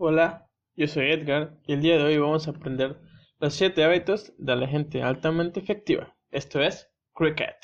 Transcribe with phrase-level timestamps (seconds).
[0.00, 3.00] Hola, yo soy Edgar y el día de hoy vamos a aprender
[3.40, 6.14] los 7 hábitos de la gente altamente efectiva.
[6.30, 7.56] Esto es Cricket.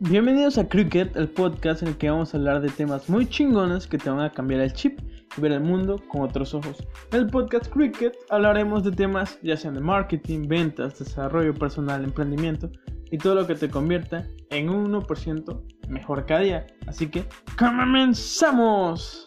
[0.00, 3.86] Bienvenidos a Cricket, el podcast en el que vamos a hablar de temas muy chingones
[3.86, 5.00] que te van a cambiar el chip
[5.34, 6.86] y ver el mundo con otros ojos.
[7.12, 12.70] En el podcast Cricket hablaremos de temas ya sean de marketing, ventas, desarrollo personal, emprendimiento
[13.10, 16.66] y todo lo que te convierta en un 1% mejor cada día.
[16.86, 17.24] Así que
[17.58, 19.26] comenzamos.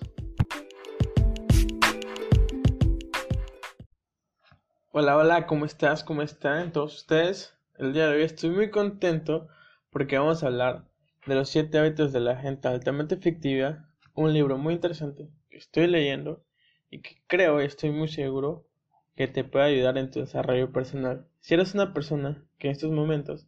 [4.93, 6.03] Hola, hola, ¿cómo estás?
[6.03, 7.57] ¿Cómo están todos ustedes?
[7.77, 9.47] El día de hoy estoy muy contento
[9.89, 10.85] porque vamos a hablar
[11.25, 15.87] de los 7 hábitos de la gente altamente efectiva, un libro muy interesante que estoy
[15.87, 16.43] leyendo
[16.89, 18.67] y que creo y estoy muy seguro
[19.15, 21.27] que te puede ayudar en tu desarrollo personal.
[21.39, 23.47] Si eres una persona que en estos momentos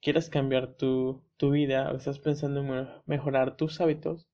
[0.00, 4.28] quieres cambiar tu, tu vida o estás pensando en mejorar tus hábitos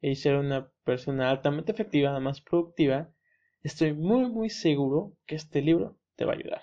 [0.00, 3.10] y ser una persona altamente efectiva, más productiva,
[3.62, 6.62] estoy muy muy seguro que este libro te va a ayudar.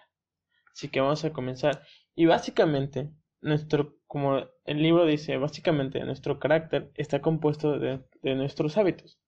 [0.74, 1.84] Así que vamos a comenzar.
[2.16, 8.78] Y básicamente, nuestro, como el libro dice, básicamente nuestro carácter está compuesto de, de nuestros
[8.78, 9.20] hábitos.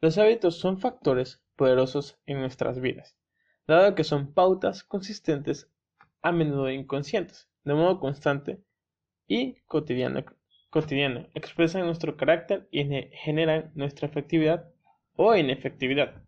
[0.00, 3.16] Los hábitos son factores poderosos en nuestras vidas,
[3.66, 5.70] dado que son pautas consistentes,
[6.22, 8.62] a menudo inconscientes, de modo constante
[9.28, 10.24] y cotidiano
[11.34, 14.68] expresan nuestro carácter y generan nuestra efectividad
[15.16, 16.22] o inefectividad.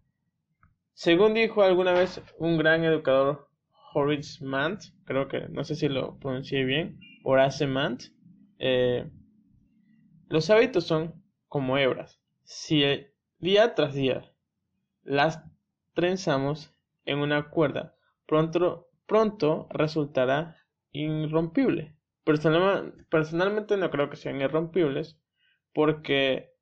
[0.93, 3.49] Según dijo alguna vez un gran educador
[3.95, 8.05] Horace Mant, creo que no sé si lo pronuncié bien, Horace Mant,
[8.59, 9.11] eh,
[10.29, 11.15] los hábitos son
[11.49, 12.21] como hebras.
[12.45, 12.85] Si
[13.39, 14.31] día tras día
[15.03, 15.43] las
[15.95, 16.75] trenzamos
[17.07, 20.57] en una cuerda, pronto, pronto resultará
[20.93, 21.97] irrompible
[23.09, 25.19] personalmente no creo que sean irrompibles
[25.73, 26.53] porque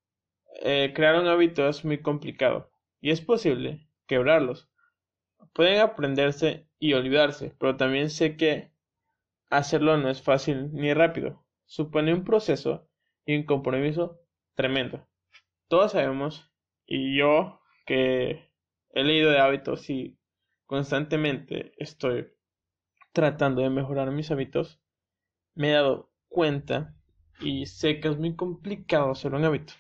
[0.63, 4.69] eh, crear un hábito es muy complicado y es posible quebrarlos.
[5.53, 8.73] Pueden aprenderse y olvidarse, pero también sé que
[9.51, 11.45] hacerlo no es fácil ni rápido.
[11.67, 12.89] Supone un proceso
[13.25, 14.21] y un compromiso
[14.55, 15.07] tremendo.
[15.69, 16.51] Todos sabemos,
[16.87, 18.51] y yo que
[18.91, 20.19] he leído de hábitos y
[20.67, 22.33] constantemente estoy
[23.13, 24.81] tratando de mejorar mis hábitos,
[25.59, 26.95] me he dado cuenta
[27.41, 29.75] y sé que es muy complicado hacer un hábito.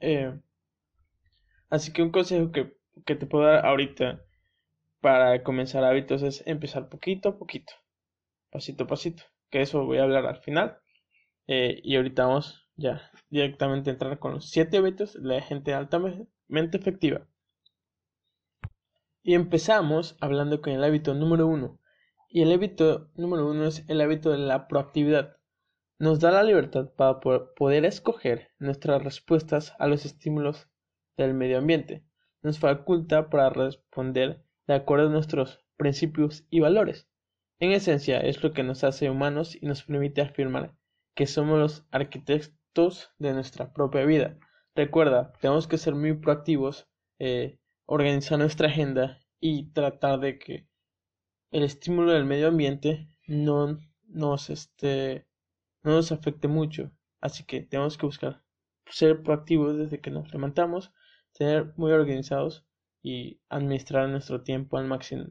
[0.00, 0.40] Eh,
[1.68, 4.22] así que un consejo que, te puedo dar ahorita
[5.00, 7.72] para comenzar hábitos es empezar poquito a poquito,
[8.50, 10.78] pasito a pasito, que eso voy a hablar al final.
[11.48, 15.74] Eh, y ahorita vamos ya directamente a entrar con los 7 hábitos de la gente
[15.74, 17.26] altamente efectiva.
[19.24, 21.80] Y empezamos hablando con el hábito número 1,
[22.28, 25.36] y el hábito número uno es el hábito de la proactividad.
[25.98, 30.68] Nos da la libertad para poder escoger nuestras respuestas a los estímulos
[31.16, 32.04] del medio ambiente.
[32.42, 37.08] Nos faculta para responder de acuerdo a nuestros principios y valores.
[37.58, 40.76] En esencia es lo que nos hace humanos y nos permite afirmar
[41.14, 44.38] que somos los arquitectos de nuestra propia vida.
[44.76, 46.86] Recuerda, tenemos que ser muy proactivos,
[47.18, 50.67] eh, organizar nuestra agenda y tratar de que
[51.50, 55.26] el estímulo del medio ambiente no nos este
[55.82, 56.90] no nos afecte mucho.
[57.20, 58.42] Así que tenemos que buscar
[58.86, 60.92] ser proactivos desde que nos levantamos
[61.32, 62.66] tener muy organizados
[63.02, 65.26] y administrar nuestro tiempo al máximo.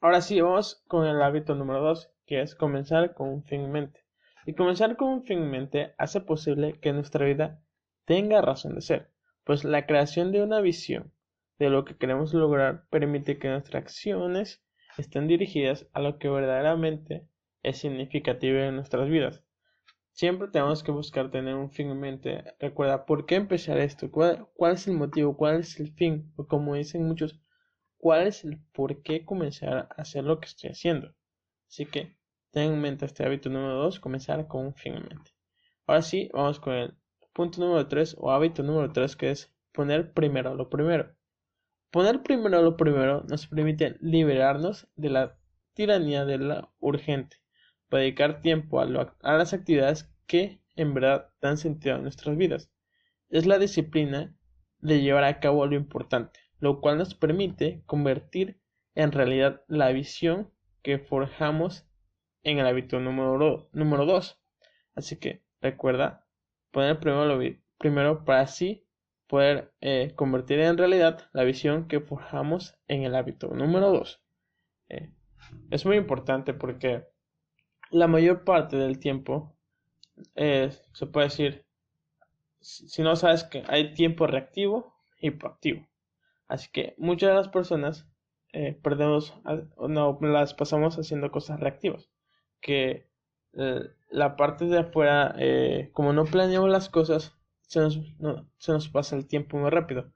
[0.00, 3.72] Ahora sí vamos con el hábito número dos que es comenzar con un fin en
[3.72, 4.04] mente.
[4.44, 7.62] Y comenzar con un fin en mente hace posible que nuestra vida
[8.04, 9.10] tenga razón de ser.
[9.44, 11.12] Pues la creación de una visión
[11.58, 14.62] de lo que queremos lograr permite que nuestras acciones
[15.02, 17.26] estén dirigidas a lo que verdaderamente
[17.62, 19.42] es significativo en nuestras vidas.
[20.12, 22.44] Siempre tenemos que buscar tener un fin en mente.
[22.58, 24.10] Recuerda, ¿por qué empezar esto?
[24.10, 25.36] ¿Cuál, es el motivo?
[25.36, 26.32] ¿Cuál es el fin?
[26.36, 27.38] O como dicen muchos,
[27.98, 31.14] ¿cuál es el por qué comenzar a hacer lo que estoy haciendo?
[31.68, 32.16] Así que
[32.50, 35.32] ten en mente este hábito número 2, comenzar con un fin en mente.
[35.86, 36.94] Ahora sí, vamos con el
[37.34, 41.15] punto número 3 o hábito número 3 que es poner primero lo primero.
[41.90, 45.38] Poner primero lo primero nos permite liberarnos de la
[45.74, 47.36] tiranía de la urgente,
[47.88, 52.70] para dedicar tiempo a, las actividades que en verdad dan sentido a nuestras vidas.
[53.28, 54.36] Es la disciplina
[54.78, 58.60] de llevar a cabo lo importante, lo cual nos permite convertir
[58.94, 60.50] en realidad la visión
[60.82, 61.86] que forjamos
[62.42, 64.40] en el hábito número, número 2.
[64.94, 66.26] Así que recuerda
[66.70, 67.38] poner primero lo
[67.78, 68.85] primero para así
[69.26, 73.48] poder eh, convertir en realidad la visión que forjamos en el hábito.
[73.48, 74.22] Número 2.
[74.88, 75.10] Eh,
[75.70, 77.06] es muy importante porque
[77.90, 79.56] la mayor parte del tiempo,
[80.34, 81.66] eh, se puede decir,
[82.60, 85.86] si no sabes que hay tiempo reactivo y proactivo.
[86.48, 88.08] Así que muchas de las personas
[88.82, 89.34] perdemos,
[89.76, 92.08] no las pasamos haciendo cosas reactivas.
[92.60, 93.06] Que
[93.52, 95.36] la parte de afuera,
[95.92, 98.00] como no planeamos las cosas, se nos,
[98.58, 100.12] se nos pasa el tiempo muy rápido.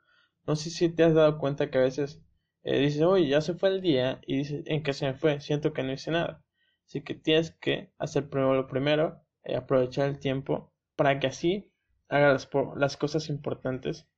[0.46, 2.22] No sé si te has dado cuenta que a veces
[2.62, 5.40] dices, oye, ya se fue el día y dices, ¿en qué se me fue?
[5.40, 6.42] Siento que no hice nada.
[6.86, 9.22] Así que tienes que hacer primero lo primero,
[9.56, 11.72] aprovechar el tiempo para que así
[12.08, 14.08] hagas las, cosas importantes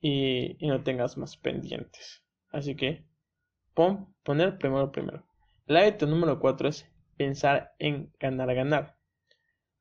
[0.00, 2.24] y, no tengas más pendientes.
[2.50, 3.06] Así que
[3.74, 5.24] pon, poner primero primero.
[5.66, 8.95] El hábito número 4 es pensar en ganar ganar.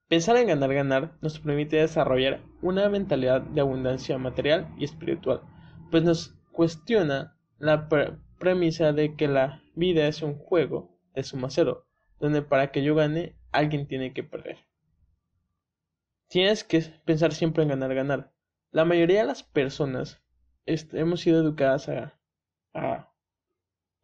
[0.07, 5.41] Pensar en ganar ganar nos permite desarrollar una mentalidad de abundancia material y espiritual,
[5.89, 7.89] pues nos cuestiona la
[8.37, 11.87] premisa de que la vida es un juego de suma cero,
[12.19, 14.57] donde para que yo gane alguien tiene que perder.
[16.27, 18.31] Tienes que pensar siempre en ganar, ganar.
[18.71, 20.21] La mayoría de las personas
[20.65, 22.19] hemos sido educadas a,
[22.75, 23.11] a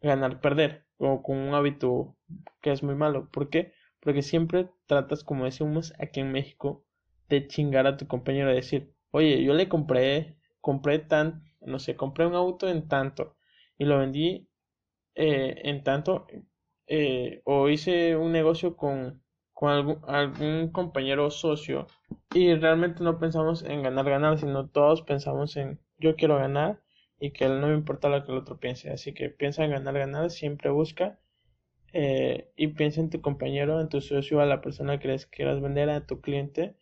[0.00, 2.16] ganar, perder, o con un hábito
[2.60, 3.28] que es muy malo.
[3.30, 3.72] ¿Por qué?
[4.02, 6.84] Porque siempre tratas, como decimos aquí en México,
[7.28, 11.96] de chingar a tu compañero, de decir, oye, yo le compré, compré tan, no sé,
[11.96, 13.36] compré un auto en tanto
[13.78, 14.48] y lo vendí
[15.14, 16.26] eh, en tanto,
[16.86, 19.22] eh, o hice un negocio con
[19.62, 21.86] con algún, compañero socio
[22.34, 26.82] y realmente no pensamos en ganar, ganar, sino todos pensamos en yo quiero ganar
[27.20, 28.90] y que no me importa lo que el otro piense.
[28.90, 31.20] Así que piensa en ganar, ganar, siempre busca
[31.92, 35.60] eh, y piensa en tu compañero, en tu socio, a la persona que les quieras
[35.60, 36.76] vender, a tu cliente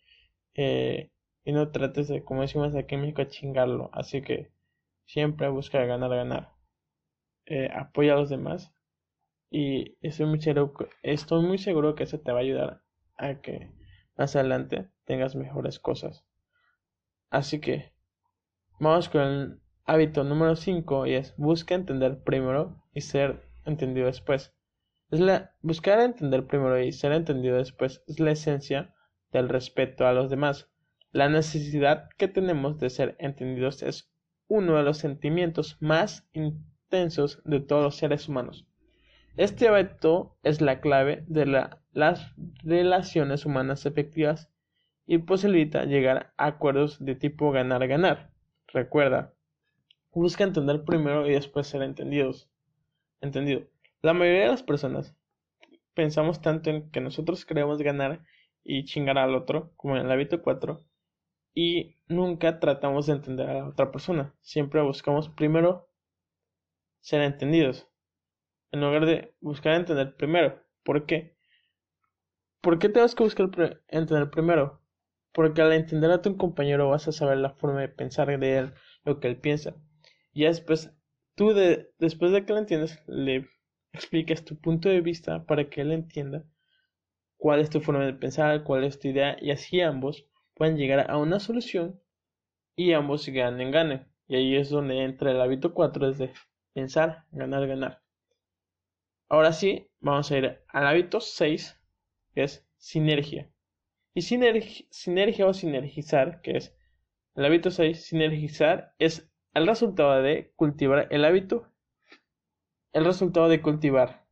[0.55, 1.11] eh,
[1.43, 3.89] y no trates de, como decimos aquí en México, chingarlo.
[3.93, 4.51] Así que
[5.05, 6.53] siempre busca ganar, ganar.
[7.45, 8.73] Eh, apoya a los demás
[9.49, 12.81] y estoy muy, seguro, estoy muy seguro que eso te va a ayudar
[13.17, 13.69] a que
[14.17, 16.23] más adelante tengas mejores cosas.
[17.29, 17.91] Así que
[18.79, 24.53] vamos con el hábito número 5 y es busca entender primero y ser entendido después.
[25.61, 28.95] Buscar entender primero y ser entendido después es la esencia
[29.33, 30.69] del respeto a los demás.
[31.11, 34.09] La necesidad que tenemos de ser entendidos es
[34.47, 38.65] uno de los sentimientos más intensos de todos los seres humanos.
[39.35, 41.45] Este hábito es la clave de
[41.93, 42.33] las
[42.63, 44.49] relaciones humanas efectivas
[45.05, 48.31] y posibilita llegar a acuerdos de tipo ganar-ganar.
[48.67, 49.33] Recuerda,
[50.13, 52.49] busca entender primero y después ser entendidos.
[53.19, 53.70] Entendido.
[54.01, 55.15] La mayoría de las personas
[55.93, 58.23] pensamos tanto en que nosotros queremos ganar
[58.63, 60.83] y chingar al otro, como en el hábito 4,
[61.53, 64.33] y nunca tratamos de entender a la otra persona.
[64.41, 65.87] Siempre buscamos primero
[66.99, 67.87] ser entendidos
[68.71, 70.59] en lugar de buscar entender primero.
[70.83, 71.37] ¿Por qué?
[72.61, 73.49] ¿Por qué tenemos que buscar
[73.87, 74.81] entender primero?
[75.31, 78.73] Porque al entender a tu compañero vas a saber la forma de pensar de él,
[79.03, 79.75] lo que él piensa.
[80.33, 80.91] Y después,
[81.35, 83.47] tú de, después de que lo entiendes, le
[83.93, 86.43] explicas tu punto de vista para que él entienda
[87.37, 91.09] cuál es tu forma de pensar, cuál es tu idea, y así ambos pueden llegar
[91.09, 91.99] a una solución
[92.75, 94.07] y ambos ganen, ganen.
[94.27, 96.33] Y ahí es donde entra el hábito 4, es de
[96.73, 98.01] pensar, ganar, ganar.
[99.27, 101.79] Ahora sí, vamos a ir al hábito 6,
[102.33, 103.49] que es sinergia.
[104.13, 106.75] Y sinergia o sinergizar, que es
[107.35, 111.70] el hábito 6, sinergizar es el resultado de cultivar el hábito,
[112.93, 114.25] el resultado de cultivar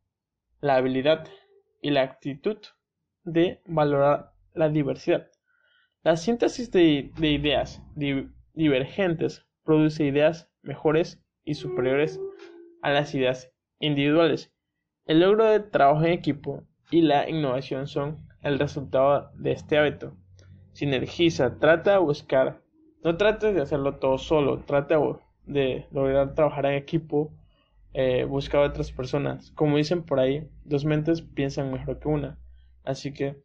[0.60, 1.26] la habilidad
[1.80, 2.58] y la actitud
[3.24, 5.30] de valorar la diversidad.
[6.02, 7.82] La síntesis de, ideas
[8.54, 12.20] divergentes produce ideas mejores y superiores
[12.82, 14.52] a las ideas individuales
[15.10, 20.14] el logro de trabajo en equipo y la innovación son el resultado de este hábito.
[20.72, 22.62] Sinergiza, trata de buscar,
[23.02, 25.00] no trates de hacerlo todo solo, trata
[25.46, 27.32] de lograr trabajar en equipo,
[27.92, 29.50] eh, buscar a otras personas.
[29.52, 32.38] Como dicen por ahí, dos mentes piensan mejor que una.
[32.84, 33.42] Así que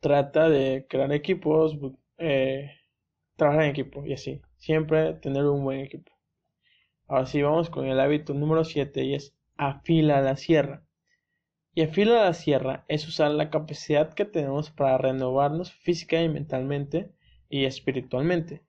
[0.00, 1.76] trata de crear equipos,
[2.18, 2.70] eh,
[3.36, 4.42] trabajar en equipo y así.
[4.56, 6.12] Siempre tener un buen equipo.
[7.06, 10.84] Ahora sí, vamos con el hábito número 7 y es afila la sierra.
[11.74, 17.12] Y afila la sierra es usar la capacidad que tenemos para renovarnos física y mentalmente
[17.48, 18.62] y espiritualmente.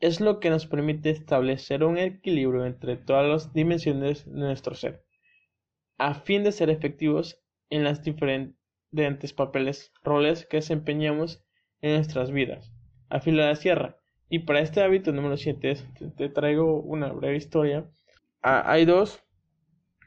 [0.00, 5.04] Es lo que nos permite establecer un equilibrio entre todas las dimensiones de nuestro ser,
[5.98, 11.44] a fin de ser efectivos en las diferentes papeles, roles que desempeñamos
[11.82, 12.72] en nuestras vidas.
[13.08, 13.98] Afila la sierra.
[14.28, 15.74] Y para este hábito número 7
[16.16, 17.90] te traigo una breve historia.
[18.42, 19.22] Ah, hay dos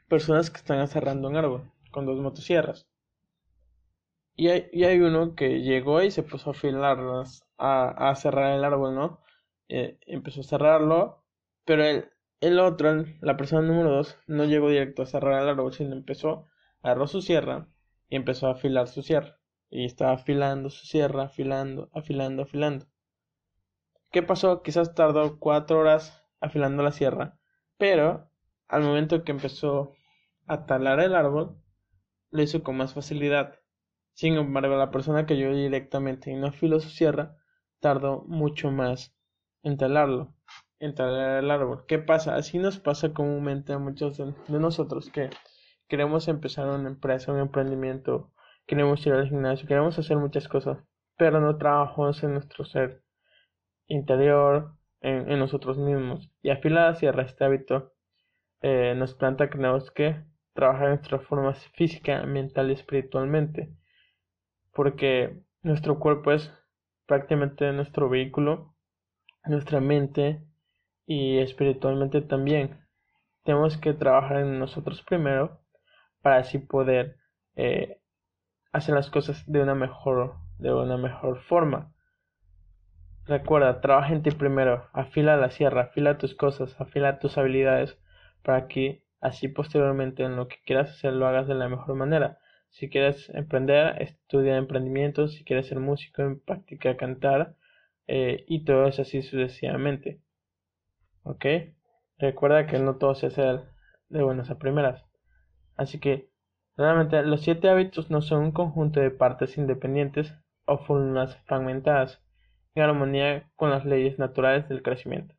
[0.08, 2.86] personas que están aserrando un árbol con dos motosierras.
[4.36, 8.64] y hay, hay uno que llegó y se puso a afilarlas, a, a cerrar el
[8.64, 9.20] árbol, ¿no?
[9.72, 11.22] Eh, empezó a cerrarlo,
[11.64, 12.10] pero el,
[12.40, 16.48] el otro, la persona número dos, no llegó directo a cerrar el árbol, sino empezó,
[16.82, 17.68] agarró su sierra
[18.08, 19.38] y empezó a afilar su sierra.
[19.70, 22.86] Y estaba afilando su sierra, afilando, afilando, afilando.
[24.10, 24.62] ¿Qué pasó?
[24.62, 27.38] Quizás tardó cuatro horas afilando la sierra,
[27.78, 28.28] pero
[28.66, 29.92] al momento que empezó
[30.48, 31.56] a talar el árbol,
[32.32, 33.60] lo hizo con más facilidad.
[34.14, 37.36] Sin embargo, la persona que llegó directamente y no afiló su sierra,
[37.78, 39.14] tardó mucho más
[39.62, 40.34] en talarlo,
[40.78, 41.84] en talar el árbol.
[41.86, 42.34] ¿Qué pasa?
[42.36, 45.30] Así nos pasa comúnmente a muchos de, nosotros que
[45.88, 48.32] queremos empezar una empresa, un emprendimiento,
[48.66, 50.78] queremos ir al gimnasio, queremos hacer muchas cosas,
[51.16, 53.02] pero no trabajamos en nuestro ser
[53.88, 56.30] interior, en, nosotros mismos.
[56.42, 57.92] Y afilar la sierra, este hábito,
[58.62, 63.72] eh, nos planta que tenemos que trabajar en nuestra forma física, mental y espiritualmente.
[64.72, 66.52] Porque nuestro cuerpo es
[67.06, 68.74] prácticamente nuestro vehículo,
[69.44, 70.42] nuestra mente
[71.06, 72.80] y espiritualmente también.
[73.44, 75.60] Tenemos que trabajar en nosotros primero
[76.22, 77.16] para así poder
[77.56, 78.00] eh,
[78.72, 81.92] hacer las cosas de una mejor, de una mejor forma.
[83.26, 87.98] Recuerda, trabaja en ti primero, afila la sierra, afila tus cosas, afila tus habilidades
[88.42, 92.38] para que así posteriormente en lo que quieras hacer lo hagas de la mejor manera.
[92.70, 97.56] Si quieres emprender, estudia emprendimiento, si quieres ser músico, en práctica cantar
[98.12, 100.20] eh, y todo es así sucesivamente.
[101.22, 101.46] ¿Ok?
[102.18, 103.60] Recuerda que no todo se hace
[104.08, 105.04] de buenas a primeras.
[105.76, 106.28] Así que,
[106.76, 112.20] realmente los siete hábitos no son un conjunto de partes independientes o fórmulas fragmentadas
[112.74, 115.36] en armonía con las leyes naturales del crecimiento.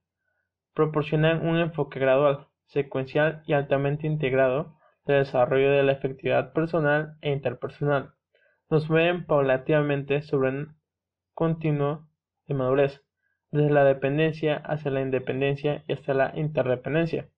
[0.74, 7.32] Proporcionan un enfoque gradual, secuencial y altamente integrado del desarrollo de la efectividad personal e
[7.32, 8.14] interpersonal.
[8.70, 10.78] Nos mueven paulativamente sobre un
[11.34, 12.08] continuo
[12.52, 13.02] de madurez,
[13.52, 17.30] desde la dependencia hacia la independencia y hasta la interdependencia.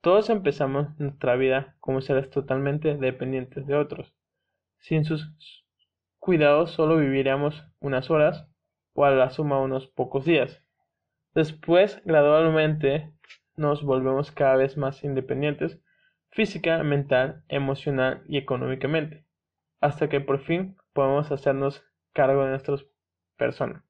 [0.00, 4.14] Todos empezamos nuestra vida como seres totalmente dependientes de otros.
[4.78, 5.30] Sin sus
[6.18, 8.46] cuidados solo viviríamos unas horas
[8.94, 10.62] o a la suma unos pocos días.
[11.34, 13.12] Después, gradualmente,
[13.56, 15.80] nos volvemos cada vez más independientes
[16.30, 19.24] física, mental, emocional y económicamente,
[19.80, 21.82] hasta que por fin podemos hacernos
[22.12, 22.84] cargo de nuestras
[23.36, 23.85] personas.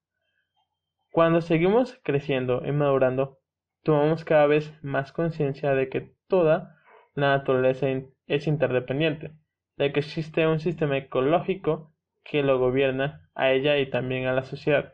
[1.16, 3.38] Cuando seguimos creciendo y madurando,
[3.82, 6.76] tomamos cada vez más conciencia de que toda
[7.14, 7.86] la naturaleza
[8.26, 9.32] es interdependiente,
[9.78, 11.90] de que existe un sistema ecológico
[12.22, 14.92] que lo gobierna a ella y también a la sociedad.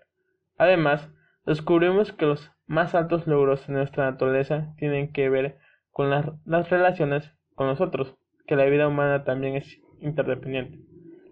[0.58, 1.10] Además,
[1.44, 5.58] descubrimos que los más altos logros de nuestra naturaleza tienen que ver
[5.90, 8.14] con las, relaciones con los otros,
[8.46, 10.78] que la vida humana también es interdependiente.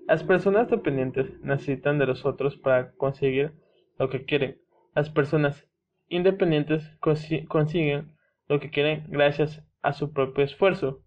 [0.08, 3.52] Las personas dependientes necesitan de los otros para conseguir
[3.96, 4.58] lo que quieren.
[4.94, 5.66] Las personas
[6.08, 8.16] independientes consiguen
[8.48, 11.02] lo que quieren gracias a su propio esfuerzo.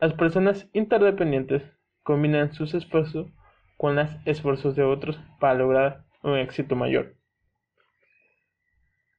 [0.00, 1.62] Las personas interdependientes
[2.02, 3.28] combinan sus esfuerzos
[3.76, 7.14] con los esfuerzos de otros para lograr un éxito mayor.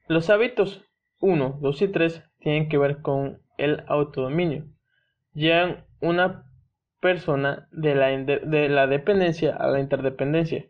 [0.08, 0.84] Los hábitos
[1.20, 4.66] 1, 2 y 3 tienen que ver con el autodominio.
[5.34, 6.46] Llevan una
[7.00, 10.66] persona de la, de la dependencia a la interdependencia.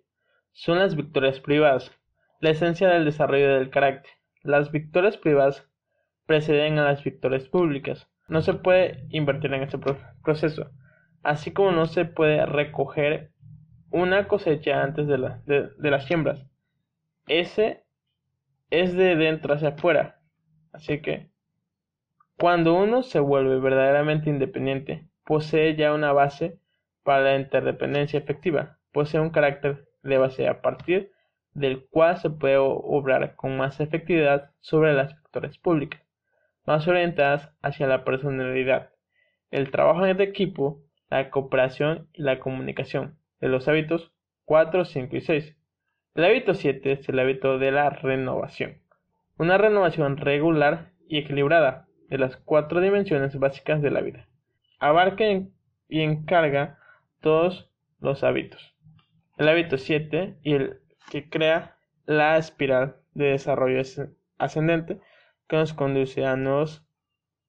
[0.52, 1.92] Son las victorias privadas,
[2.40, 4.12] la esencia del desarrollo del carácter.
[4.44, 5.68] Las victorias privadas
[6.26, 8.08] preceden a las victorias públicas.
[8.28, 9.80] No se puede invertir en este
[10.24, 10.70] proceso,
[11.24, 13.32] así como no se puede recoger
[13.90, 16.46] una cosecha antes de, de las siembras.
[17.28, 17.86] Ese
[18.70, 20.20] es de dentro hacia afuera.
[20.74, 21.30] Así que,
[22.38, 26.60] cuando uno se vuelve verdaderamente independiente, posee ya una base
[27.04, 31.12] para la interdependencia efectiva, posee un carácter de base a partir
[31.58, 36.00] del cual se puede obrar con más efectividad sobre las factores públicas,
[36.68, 38.92] más orientadas hacia la personalidad,
[39.50, 44.14] el trabajo en equipo, la cooperación y la comunicación, de los hábitos
[44.46, 45.58] 4, 5 y 6.
[46.14, 48.78] El hábito 7 es el hábito de la renovación.
[49.40, 54.28] Una renovación regular y equilibrada de las cuatro dimensiones básicas de la vida.
[54.80, 56.78] Abarca y encarga
[57.20, 58.76] todos los hábitos.
[59.38, 63.82] El hábito 7 y el que crea la espiral de desarrollo
[64.38, 65.00] ascendente
[65.48, 66.86] que nos conduce a nuevos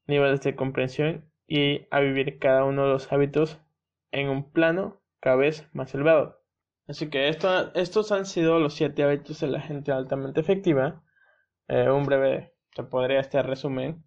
[0.06, 3.58] niveles de comprensión y a vivir cada uno de los hábitos
[4.10, 6.40] en un plano cada vez más elevado.
[6.86, 11.02] Así que esto, estos han sido los siete hábitos de la gente altamente efectiva.
[11.68, 14.04] Eh, un breve, te podría este resumen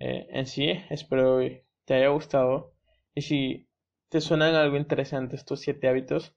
[0.00, 0.72] eh, en sí.
[0.90, 1.38] Espero
[1.84, 2.74] te haya gustado.
[3.14, 3.68] Y si
[4.08, 6.34] te suenan algo interesante estos siete hábitos,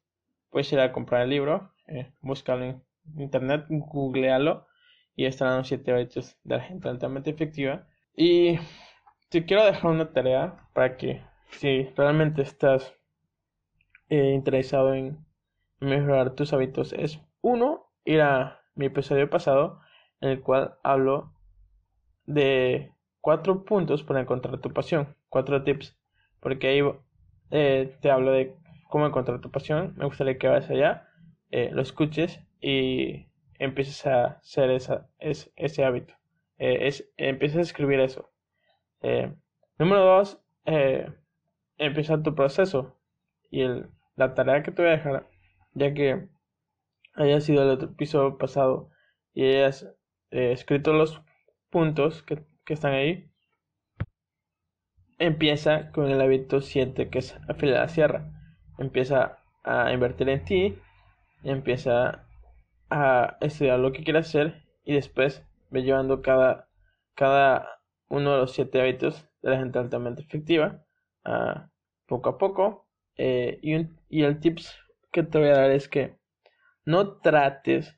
[0.50, 2.84] puedes ir a comprar el libro, eh, búscalo en
[3.18, 4.68] internet, googlealo
[5.16, 7.88] y estarán los 7 hábitos de la gente altamente efectiva.
[8.16, 8.58] Y
[9.30, 11.22] te quiero dejar una tarea para que
[11.52, 12.94] si realmente estás
[14.10, 15.18] eh, interesado en
[15.80, 19.80] mejorar tus hábitos es uno ir a mi episodio pasado
[20.22, 21.34] en el cual hablo
[22.26, 25.98] de cuatro puntos para encontrar tu pasión, cuatro tips,
[26.40, 26.82] porque ahí
[27.52, 28.56] eh, te hablo de
[28.90, 29.94] cómo encontrar tu pasión.
[29.98, 31.08] Me gustaría que vayas allá,
[31.52, 33.28] eh, lo escuches y
[33.60, 36.14] empieces a hacer esa, ese hábito.
[36.58, 38.32] Eh, es, a escribir eso.
[39.78, 40.42] número dos,
[41.78, 42.98] empieza tu proceso
[43.50, 45.28] y el, la tarea que te voy a dejar,
[45.74, 46.28] ya que
[47.16, 48.90] haya sido el episodio pasado
[49.34, 49.88] y hayas
[50.30, 51.22] escrito los
[51.70, 53.32] puntos que, que están ahí,
[55.22, 58.32] empieza con el hábito 7 que es afilar la sierra.
[58.78, 60.76] Empieza a invertir en ti,
[61.44, 62.28] empieza
[62.90, 66.68] a estudiar lo que quieras hacer y después ve llevando cada,
[67.16, 70.84] cada uno de los 7 hábitos de la gente altamente efectiva
[72.06, 72.88] poco a poco.
[73.16, 74.76] Eh, y, y el tips
[75.12, 76.18] que te voy a dar es que
[76.86, 77.98] no trates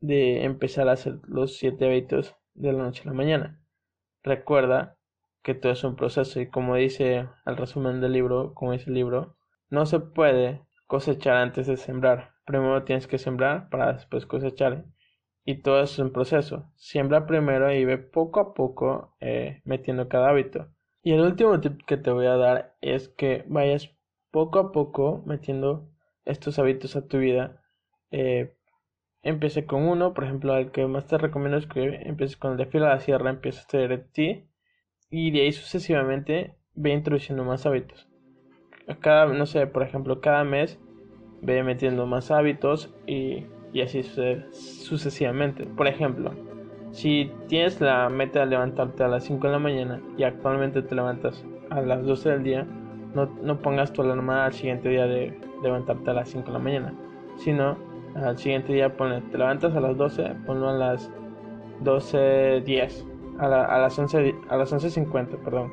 [0.00, 3.60] de empezar a hacer los 7 hábitos de la noche a la mañana.
[4.22, 4.96] Recuerda
[5.42, 8.94] que todo es un proceso y como dice el resumen del libro, como dice el
[8.94, 9.36] libro,
[9.70, 12.34] no se puede cosechar antes de sembrar.
[12.48, 14.86] Primero tienes que sembrar para después cosechar.
[15.44, 16.72] Y todo es un proceso.
[16.76, 20.68] Siembra primero y ve poco a poco eh, metiendo cada hábito.
[21.02, 23.94] Y el último tip que te voy a dar es que vayas
[24.30, 25.90] poco a poco metiendo
[26.24, 27.60] estos hábitos a tu vida.
[28.10, 28.56] Eh,
[29.20, 32.56] empiece con uno, por ejemplo, el que más te recomiendo es que empieces con el
[32.56, 34.48] de fila a la sierra, empieces a hacer ti
[35.10, 38.08] y de ahí sucesivamente ve introduciendo más hábitos.
[39.00, 40.80] Cada, no sé, por ejemplo, cada mes
[41.42, 44.02] ve metiendo más hábitos y, y así
[44.52, 45.64] sucesivamente.
[45.64, 46.32] Por ejemplo,
[46.90, 50.94] si tienes la meta de levantarte a las 5 de la mañana y actualmente te
[50.94, 52.66] levantas a las 12 del día,
[53.14, 56.58] no, no pongas tu alarma al siguiente día de levantarte a las 5 de la
[56.58, 56.94] mañana,
[57.36, 57.76] sino
[58.14, 61.10] al siguiente día ponle, te levantas a las 12, ponlo a las
[61.84, 63.04] 12.10
[63.38, 65.72] a, a las 11 a las 11.50, perdón.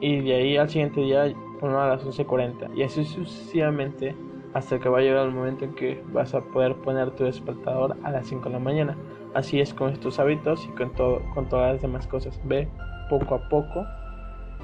[0.00, 4.14] Y de ahí al siguiente día ponlo a las 11.40 y así sucesivamente
[4.54, 7.96] hasta que va a llegar el momento en que vas a poder poner tu despertador
[8.02, 8.96] a las 5 de la mañana.
[9.34, 12.40] Así es con estos hábitos y con todo con todas las demás cosas.
[12.44, 12.68] Ve
[13.08, 13.86] poco a poco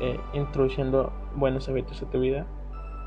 [0.01, 2.47] eh, introduciendo buenos hábitos a tu vida.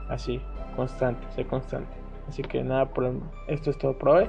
[0.08, 0.42] Así,
[0.76, 1.96] constante, sé constante.
[2.28, 3.12] Así que nada, por
[3.48, 4.26] esto es todo por hoy.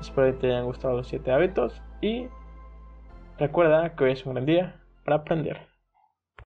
[0.00, 2.28] Espero que te hayan gustado los 7 hábitos y
[3.40, 5.69] Recuerda que hoy es un gran día para aprender.